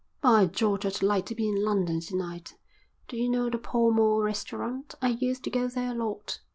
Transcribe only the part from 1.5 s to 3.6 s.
London to night. Do you know the